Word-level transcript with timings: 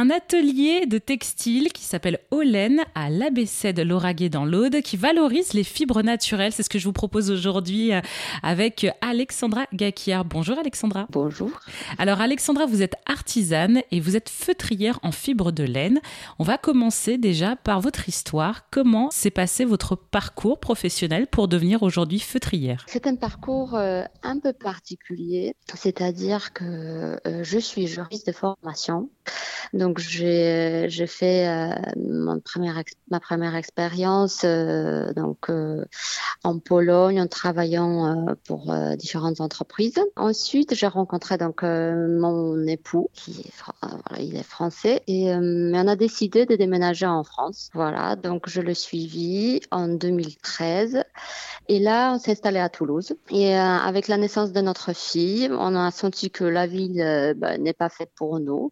un 0.00 0.08
atelier 0.08 0.86
de 0.86 0.96
textile 0.96 1.74
qui 1.74 1.84
s'appelle 1.84 2.20
Olen 2.30 2.80
à 2.94 3.10
l'ABC 3.10 3.74
de 3.74 3.82
Lauragais 3.82 4.30
dans 4.30 4.46
l'Aude 4.46 4.80
qui 4.80 4.96
valorise 4.96 5.52
les 5.52 5.62
fibres 5.62 6.00
naturelles. 6.00 6.52
C'est 6.52 6.62
ce 6.62 6.70
que 6.70 6.78
je 6.78 6.86
vous 6.86 6.94
propose 6.94 7.30
aujourd'hui 7.30 7.92
euh, 7.92 8.00
avec 8.42 8.86
Alexandra 9.02 9.66
Gakiar. 9.74 10.24
Bonjour 10.24 10.58
Alexandra. 10.58 11.06
Bonjour. 11.10 11.50
Alors 11.98 12.22
Alexandra, 12.22 12.64
vous 12.64 12.80
êtes 12.80 12.94
artisane 13.04 13.82
et 13.90 14.00
vous 14.00 14.16
êtes 14.16 14.30
feutrière 14.30 14.98
en 15.02 15.12
fibres 15.12 15.52
de 15.52 15.64
laine. 15.64 16.00
On 16.38 16.44
va 16.44 16.56
commencer 16.56 17.18
déjà 17.18 17.56
par 17.56 17.82
votre 17.82 18.08
histoire. 18.08 18.70
Comment 18.70 19.10
s'est 19.10 19.30
passé 19.30 19.66
votre 19.66 19.96
parcours 19.96 20.60
professionnel 20.60 21.26
pour 21.26 21.46
devenir 21.46 21.82
aujourd'hui 21.82 22.20
feutrière? 22.20 22.86
C'est 22.88 23.06
un 23.06 23.16
parcours 23.16 23.74
euh, 23.74 24.04
un 24.22 24.38
peu 24.38 24.54
particulier, 24.54 25.54
c'est-à-dire 25.74 26.54
que 26.54 27.18
euh, 27.26 27.44
je 27.44 27.58
suis 27.58 27.86
juriste 27.86 28.28
de 28.28 28.32
formation. 28.32 29.10
Donc 29.72 29.89
j'ai 29.98 30.86
j'ai 30.88 31.06
fait 31.06 31.48
euh, 31.48 31.74
mon 31.96 32.40
première 32.40 32.82
ma 33.10 33.20
première 33.20 33.56
expérience 33.56 34.42
euh, 34.44 35.12
donc 35.14 35.50
euh, 35.50 35.84
en 36.44 36.58
Pologne 36.58 37.20
en 37.20 37.26
travaillant 37.26 38.28
euh, 38.28 38.34
pour 38.44 38.70
euh, 38.70 38.96
différentes 38.96 39.40
entreprises. 39.40 40.00
Ensuite 40.16 40.74
j'ai 40.74 40.86
rencontré 40.86 41.38
donc 41.38 41.62
mon 41.62 42.66
époux 42.66 43.08
qui 43.14 43.50
il 44.18 44.36
est 44.36 44.42
français 44.42 45.02
et 45.06 45.32
on 45.34 45.74
a 45.74 45.96
décidé 45.96 46.46
de 46.46 46.56
déménager 46.56 47.06
en 47.06 47.24
France. 47.24 47.70
Voilà 47.74 48.16
donc 48.16 48.48
je 48.48 48.60
le 48.60 48.74
suivi 48.74 49.60
en 49.70 49.88
2013 49.88 51.04
et 51.68 51.78
là 51.78 52.12
on 52.14 52.18
s'est 52.18 52.32
installé 52.32 52.58
à 52.58 52.68
Toulouse 52.68 53.14
et 53.30 53.56
avec 53.56 54.08
la 54.08 54.16
naissance 54.16 54.52
de 54.52 54.60
notre 54.60 54.92
fille 54.94 55.48
on 55.50 55.74
a 55.74 55.90
senti 55.90 56.30
que 56.30 56.44
la 56.44 56.66
ville 56.66 57.34
bah, 57.36 57.58
n'est 57.58 57.72
pas 57.72 57.88
faite 57.88 58.10
pour 58.14 58.40
nous. 58.40 58.70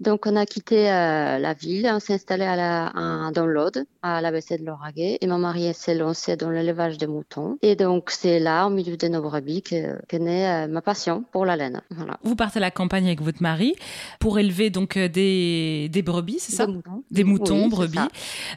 Donc 0.00 0.26
on 0.26 0.36
a 0.36 0.46
quitté 0.56 0.90
euh, 0.90 1.38
la 1.38 1.52
ville, 1.52 1.86
on 1.92 2.00
s'est 2.00 2.14
installé 2.14 2.44
à 2.44 2.56
la, 2.56 2.86
à, 2.86 3.30
dans 3.30 3.44
l'Aude, 3.44 3.84
à 4.02 4.22
l'ABC 4.22 4.58
de 4.58 4.64
l'Oraguet, 4.64 5.18
et 5.20 5.26
mon 5.26 5.36
mari 5.36 5.74
s'est 5.74 5.94
lancé 5.94 6.34
dans 6.36 6.48
l'élevage 6.48 6.96
des 6.96 7.06
moutons. 7.06 7.58
Et 7.60 7.76
donc 7.76 8.10
c'est 8.10 8.38
là, 8.38 8.66
au 8.66 8.70
milieu 8.70 8.96
de 8.96 9.08
nos 9.08 9.20
brebis, 9.20 9.60
que, 9.60 10.02
que 10.06 10.16
naît 10.16 10.64
euh, 10.64 10.66
ma 10.66 10.80
passion 10.80 11.24
pour 11.30 11.44
la 11.44 11.56
laine. 11.56 11.82
Voilà. 11.90 12.18
Vous 12.22 12.36
partez 12.36 12.58
à 12.58 12.60
la 12.60 12.70
campagne 12.70 13.04
avec 13.04 13.20
votre 13.20 13.42
mari 13.42 13.74
pour 14.18 14.38
élever 14.38 14.70
donc 14.70 14.96
euh, 14.96 15.08
des, 15.08 15.90
des 15.90 16.00
brebis, 16.00 16.38
c'est 16.38 16.52
ça? 16.52 16.64
Des 16.66 16.72
moutons. 16.72 17.02
Des 17.10 17.24
moutons, 17.24 17.64
Oui, 17.64 17.68
brebis. 17.68 17.98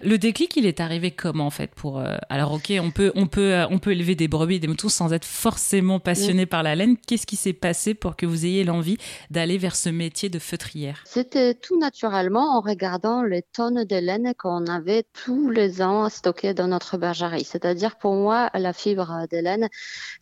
Le 0.02 0.18
déclic, 0.18 0.56
il 0.56 0.66
est 0.66 0.80
arrivé 0.80 1.12
comment 1.12 1.48
en 1.48 1.50
fait 1.50 1.72
pour 1.76 2.00
euh, 2.00 2.16
Alors 2.30 2.54
ok, 2.54 2.72
on 2.82 2.92
peut 2.92 3.12
on 3.16 3.28
peut 3.28 3.66
on 3.70 3.80
peut 3.80 3.92
élever 3.92 4.16
des 4.16 4.30
brebis 4.30 4.56
et 4.56 4.60
des 4.60 4.70
moutons 4.70 4.88
sans 4.88 5.12
être 5.12 5.26
forcément 5.26 6.00
passionné 6.00 6.46
par 6.46 6.64
la 6.64 6.76
laine. 6.76 6.96
Qu'est-ce 6.96 7.28
qui 7.28 7.36
s'est 7.36 7.52
passé 7.52 7.94
pour 7.94 8.16
que 8.16 8.26
vous 8.26 8.46
ayez 8.46 8.64
l'envie 8.64 8.98
d'aller 9.32 9.58
vers 9.58 9.76
ce 9.76 9.90
métier 9.90 10.30
de 10.30 10.40
feutrière? 10.40 11.04
C'était 11.06 11.56
tout 11.56 11.78
naturellement 11.90 12.56
en 12.56 12.62
regardant 12.62 13.24
les 13.24 13.42
tonnes 13.42 13.84
de 13.84 13.96
laine 13.96 14.36
qu'on 14.38 14.68
avait 14.68 15.06
tous 15.12 15.50
les 15.50 15.82
ans 15.82 16.08
stockées 16.08 16.54
dans 16.54 16.68
notre 16.68 16.98
bergerie. 17.00 17.44
C'est-à-dire 17.44 17.98
pour 17.98 18.14
moi, 18.14 18.52
la 18.54 18.74
fibre 18.74 19.26
de 19.32 19.38
laine, 19.38 19.70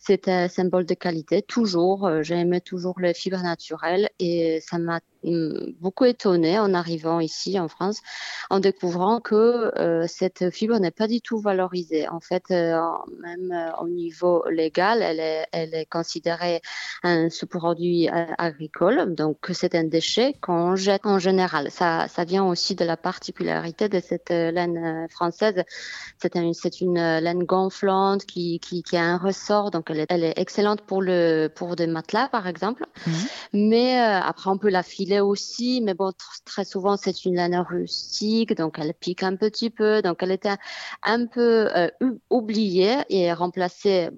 c'était 0.00 0.32
un 0.32 0.48
symbole 0.48 0.86
de 0.86 0.94
qualité. 0.94 1.42
Toujours, 1.42 2.06
euh, 2.06 2.22
j'ai 2.22 2.36
aimé 2.36 2.62
toujours 2.62 2.98
les 3.00 3.12
fibres 3.12 3.42
naturelles 3.42 4.08
et 4.18 4.62
ça 4.66 4.78
m'a 4.78 5.00
beaucoup 5.24 6.04
étonnée 6.04 6.58
en 6.58 6.74
arrivant 6.74 7.20
ici 7.20 7.58
en 7.58 7.68
France, 7.68 8.00
en 8.50 8.60
découvrant 8.60 9.20
que 9.20 9.72
euh, 9.78 10.06
cette 10.06 10.50
fibre 10.50 10.78
n'est 10.78 10.92
pas 10.92 11.08
du 11.08 11.20
tout 11.20 11.38
valorisée. 11.40 12.08
En 12.08 12.20
fait, 12.20 12.44
euh, 12.50 12.80
même 13.20 13.52
euh, 13.52 13.70
au 13.82 13.88
niveau 13.88 14.44
légal, 14.48 15.02
elle 15.02 15.20
est, 15.20 15.46
elle 15.52 15.74
est 15.74 15.86
considérée 15.86 16.60
un 17.02 17.30
sous-produit 17.30 18.08
agricole, 18.38 19.14
donc 19.14 19.38
c'est 19.52 19.74
un 19.74 19.84
déchet 19.84 20.34
qu'on 20.40 20.76
jette 20.76 21.04
en 21.06 21.18
général. 21.18 21.70
Ça, 21.70 22.06
ça 22.08 22.24
vient 22.24 22.44
aussi 22.44 22.74
de 22.74 22.84
la 22.84 22.96
particularité 22.96 23.88
de 23.88 24.00
cette 24.00 24.30
laine 24.30 25.06
française. 25.10 25.64
C'est 26.20 26.36
un, 26.36 26.52
c'est 26.52 26.80
une 26.80 26.98
laine 26.98 27.44
gonflante 27.44 28.24
qui, 28.24 28.60
qui, 28.60 28.82
qui 28.82 28.96
a 28.96 29.02
un 29.02 29.18
ressort, 29.18 29.70
donc 29.70 29.90
elle 29.90 30.00
est, 30.00 30.06
elle 30.08 30.24
est 30.24 30.38
excellente 30.38 30.82
pour 30.82 31.02
le 31.02 31.48
pour 31.54 31.76
des 31.76 31.86
matelas 31.86 32.28
par 32.28 32.46
exemple. 32.46 32.86
Mhm. 33.06 33.14
Mais 33.52 33.98
après 33.98 34.50
on 34.50 34.58
peut 34.58 34.70
la 34.70 34.82
filer 34.82 35.07
aussi, 35.20 35.80
mais 35.82 35.94
bon 35.94 36.10
tr- 36.10 36.42
très 36.44 36.64
souvent 36.64 36.96
c'est 36.96 37.24
une 37.24 37.36
laine 37.36 37.56
rustique, 37.58 38.54
donc 38.56 38.78
elle 38.78 38.94
pique 38.94 39.22
un 39.22 39.36
petit 39.36 39.70
peu, 39.70 40.02
donc 40.02 40.18
elle 40.22 40.30
était 40.32 40.56
un 41.02 41.26
peu 41.26 41.68
euh, 41.76 41.88
ou- 42.00 42.20
oubliée 42.30 42.96
et 43.08 43.32
remplacée 43.32 44.10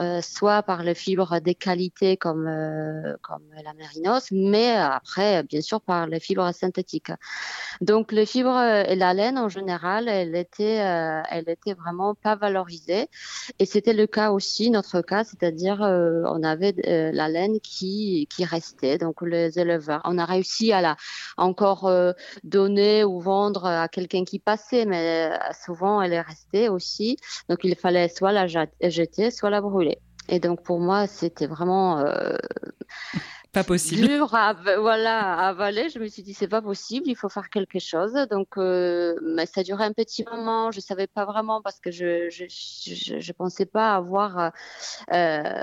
euh, 0.00 0.20
soit 0.22 0.62
par 0.62 0.82
les 0.82 0.94
fibres 0.94 1.40
des 1.40 1.54
qualités 1.54 2.16
comme 2.16 2.46
euh, 2.46 3.16
comme 3.22 3.44
la 3.64 3.74
mérinos, 3.74 4.28
mais 4.32 4.70
après 4.70 5.42
bien 5.44 5.60
sûr 5.60 5.80
par 5.80 6.06
les 6.06 6.20
fibres 6.20 6.52
synthétiques. 6.52 7.12
Donc 7.80 8.12
les 8.12 8.26
fibres 8.26 8.58
et 8.88 8.96
la 8.96 9.14
laine 9.14 9.38
en 9.38 9.48
général, 9.48 10.08
elle 10.08 10.34
était 10.34 10.76
elle 11.30 11.48
était 11.48 11.74
vraiment 11.74 12.14
pas 12.14 12.36
valorisée 12.36 13.08
et 13.58 13.66
c'était 13.66 13.92
le 13.92 14.06
cas 14.06 14.30
aussi 14.30 14.70
notre 14.70 15.00
cas, 15.02 15.24
c'est-à-dire 15.24 15.80
on 15.80 16.42
avait 16.42 16.74
la 17.12 17.28
laine 17.28 17.60
qui 17.60 18.26
qui 18.30 18.44
restait 18.44 18.98
donc 18.98 19.22
les 19.22 19.58
éleveurs. 19.58 20.00
On 20.04 20.18
a 20.18 20.24
réussi 20.38 20.72
à 20.72 20.80
la 20.80 20.96
encore 21.36 21.86
euh, 21.86 22.12
donner 22.44 23.04
ou 23.04 23.20
vendre 23.20 23.66
à 23.66 23.88
quelqu'un 23.88 24.24
qui 24.24 24.38
passait, 24.38 24.84
mais 24.86 25.30
euh, 25.32 25.36
souvent 25.64 26.00
elle 26.02 26.12
est 26.12 26.20
restée 26.20 26.68
aussi. 26.68 27.16
Donc 27.48 27.58
il 27.64 27.74
fallait 27.76 28.08
soit 28.08 28.32
la 28.32 28.46
jet- 28.46 28.74
jeter, 28.80 29.30
soit 29.30 29.50
la 29.50 29.60
brûler. 29.60 29.98
Et 30.28 30.40
donc 30.40 30.62
pour 30.62 30.78
moi, 30.78 31.06
c'était 31.06 31.46
vraiment 31.46 31.98
euh, 32.00 32.36
Possible. 33.64 34.06
dur 34.06 34.34
à, 34.34 34.54
voilà, 34.78 35.48
avaler. 35.48 35.88
Je 35.88 35.98
me 35.98 36.06
suis 36.08 36.22
dit, 36.22 36.34
c'est 36.34 36.48
pas 36.48 36.62
possible, 36.62 37.06
il 37.08 37.16
faut 37.16 37.28
faire 37.28 37.50
quelque 37.50 37.78
chose. 37.78 38.12
Donc, 38.30 38.56
euh, 38.56 39.14
mais 39.22 39.46
ça 39.46 39.62
durait 39.62 39.84
un 39.84 39.92
petit 39.92 40.24
moment. 40.24 40.70
Je 40.70 40.80
savais 40.80 41.06
pas 41.06 41.24
vraiment 41.24 41.62
parce 41.62 41.80
que 41.80 41.90
je 41.90 42.28
je, 42.30 43.32
pensais 43.32 43.66
pas 43.66 43.94
avoir 43.94 44.52
euh, 45.12 45.62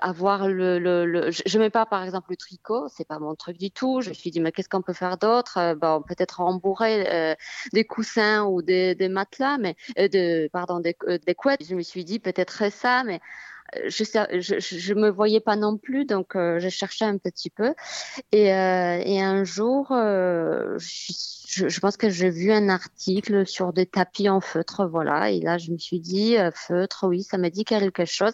avoir 0.00 0.48
le, 0.48 0.78
le, 0.78 1.06
le... 1.06 1.30
je, 1.30 1.58
mets 1.58 1.70
pas 1.70 1.86
par 1.86 2.04
exemple 2.04 2.28
le 2.30 2.36
tricot, 2.36 2.88
c'est 2.88 3.06
pas 3.06 3.18
mon 3.18 3.34
truc 3.34 3.58
du 3.58 3.70
tout. 3.70 4.00
Je 4.00 4.10
me 4.10 4.14
suis 4.14 4.30
dit, 4.30 4.40
mais 4.40 4.52
qu'est-ce 4.52 4.68
qu'on 4.68 4.82
peut 4.82 4.92
faire 4.92 5.18
d'autre? 5.18 5.58
Euh, 5.58 5.74
Bon, 5.74 6.00
peut-être 6.00 6.42
rembourrer 6.42 7.36
des 7.72 7.84
coussins 7.84 8.44
ou 8.44 8.62
des, 8.62 8.94
des 8.94 9.08
matelas, 9.08 9.58
mais 9.58 9.74
de 9.96 10.48
pardon 10.48 10.78
des, 10.80 10.96
des 11.26 11.34
couettes. 11.34 11.66
Je 11.68 11.74
me 11.74 11.82
suis 11.82 12.04
dit 12.04 12.20
peut-être 12.20 12.70
ça, 12.70 13.02
mais 13.04 13.20
je, 13.88 14.04
je, 14.40 14.58
je, 14.58 14.94
me 14.94 15.10
voyais 15.10 15.40
pas 15.40 15.56
non 15.56 15.78
plus, 15.78 16.04
donc 16.04 16.36
euh, 16.36 16.58
je 16.58 16.68
cherchais 16.68 17.04
un 17.04 17.18
petit 17.18 17.50
peu. 17.50 17.74
Et, 18.32 18.52
euh, 18.52 19.02
et 19.04 19.20
un 19.22 19.44
jour, 19.44 19.92
euh, 19.92 20.76
je, 20.78 21.68
je, 21.68 21.80
pense 21.80 21.96
que 21.96 22.08
j'ai 22.08 22.30
vu 22.30 22.52
un 22.52 22.68
article 22.68 23.46
sur 23.46 23.72
des 23.72 23.86
tapis 23.86 24.28
en 24.28 24.40
feutre, 24.40 24.86
voilà. 24.86 25.30
Et 25.30 25.40
là, 25.40 25.58
je 25.58 25.70
me 25.70 25.78
suis 25.78 26.00
dit, 26.00 26.36
euh, 26.38 26.50
feutre, 26.54 27.06
oui, 27.06 27.22
ça 27.22 27.38
m'a 27.38 27.50
dit 27.50 27.64
quelque 27.64 28.04
chose. 28.04 28.32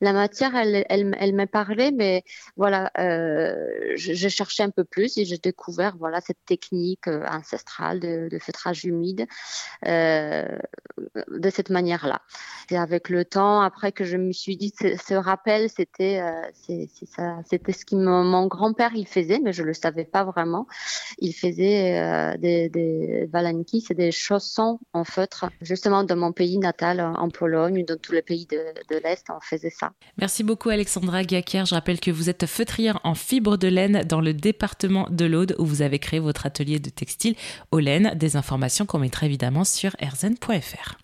La 0.00 0.12
matière, 0.12 0.54
elle, 0.56 0.84
elle, 0.88 1.14
elle 1.18 1.34
m'a 1.34 1.46
parlé, 1.46 1.92
mais 1.92 2.24
voilà, 2.56 2.90
euh, 2.98 3.54
je, 3.96 4.28
cherchais 4.28 4.62
un 4.62 4.70
peu 4.70 4.84
plus 4.84 5.18
et 5.18 5.24
j'ai 5.24 5.38
découvert, 5.38 5.96
voilà, 5.98 6.20
cette 6.20 6.44
technique 6.46 7.08
euh, 7.08 7.26
ancestrale 7.26 8.00
de, 8.00 8.28
de 8.30 8.38
feutrage 8.38 8.84
humide 8.84 9.26
de 9.84 11.50
cette 11.50 11.70
manière-là. 11.70 12.22
C'est 12.68 12.76
avec 12.76 13.08
le 13.08 13.24
temps, 13.24 13.60
après 13.60 13.92
que 13.92 14.04
je 14.04 14.16
me 14.16 14.32
suis 14.32 14.56
dit, 14.56 14.72
ce, 14.78 15.14
rappel, 15.14 15.68
c'était, 15.70 16.20
euh, 16.20 16.86
c'était 17.46 17.72
ce 17.72 17.84
que 17.84 17.96
mon, 17.96 18.46
grand-père 18.46 18.90
il 18.94 19.06
faisait, 19.06 19.38
mais 19.38 19.52
je 19.52 19.62
le 19.62 19.74
savais 19.74 20.04
pas 20.04 20.24
vraiment. 20.24 20.66
Il 21.18 21.32
faisait 21.32 22.00
euh, 22.00 22.36
des, 22.36 22.68
des 22.68 23.28
c'est 23.86 23.94
des 23.94 24.12
chaussons 24.12 24.78
en 24.92 25.04
feutre, 25.04 25.46
justement 25.60 26.04
dans 26.04 26.16
mon 26.16 26.32
pays 26.32 26.58
natal, 26.58 27.00
en 27.00 27.28
Pologne, 27.28 27.84
dans 27.84 27.96
tous 27.96 28.12
les 28.12 28.22
pays 28.22 28.46
de, 28.46 28.58
de 28.90 29.00
l'Est, 29.02 29.26
on 29.30 29.40
faisait 29.40 29.70
ça. 29.70 29.92
Merci 30.18 30.44
beaucoup 30.44 30.70
Alexandra 30.70 31.24
Gaker. 31.24 31.66
Je 31.66 31.74
rappelle 31.74 32.00
que 32.00 32.10
vous 32.10 32.30
êtes 32.30 32.46
feutrière 32.46 33.00
en 33.04 33.14
fibre 33.14 33.56
de 33.56 33.68
laine 33.68 34.04
dans 34.04 34.20
le 34.20 34.34
département 34.34 35.08
de 35.10 35.24
l'Aude 35.24 35.54
où 35.58 35.64
vous 35.64 35.82
avez 35.82 35.98
créé 35.98 36.20
votre 36.20 36.46
atelier 36.46 36.78
de 36.78 36.90
textile 36.90 37.34
au 37.70 37.78
laine. 37.78 38.14
Des 38.16 38.36
informations 38.36 38.86
qu'on 38.86 38.98
mettra 38.98 39.26
évidemment 39.26 39.64
sur 39.64 39.94
erzen.fr. 39.98 40.98